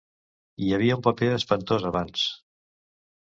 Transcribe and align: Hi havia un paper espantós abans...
Hi 0.61 0.69
havia 0.77 0.95
un 0.99 1.03
paper 1.07 1.27
espantós 1.35 1.85
abans... 1.91 2.27